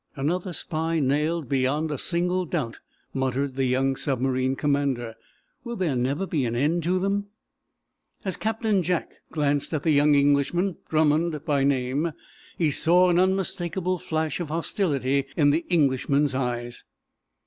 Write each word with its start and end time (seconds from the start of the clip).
"Another 0.15 0.51
spy 0.51 0.99
nailed, 0.99 1.47
beyond 1.47 1.91
a 1.91 1.97
single 1.99 2.45
doubt," 2.45 2.79
muttered 3.13 3.53
the 3.55 3.65
young 3.65 3.95
submarine 3.95 4.55
commander. 4.55 5.13
"Will 5.63 5.75
there 5.75 5.95
never 5.95 6.25
be 6.25 6.43
an 6.45 6.55
end 6.55 6.81
to 6.85 6.97
them." 6.97 7.27
As 8.25 8.35
Captain 8.35 8.81
Jack 8.81 9.11
glanced 9.31 9.75
at 9.75 9.83
the 9.83 9.91
young 9.91 10.15
Englishman, 10.15 10.77
Drummond 10.89 11.45
by 11.45 11.63
name, 11.63 12.13
he 12.57 12.71
saw 12.71 13.11
an 13.11 13.19
unmistakable 13.19 13.99
flash 13.99 14.39
of 14.39 14.47
hostility 14.49 15.25
in 15.37 15.51
the 15.51 15.65
Englishman's 15.69 16.33
eyes. 16.33 16.83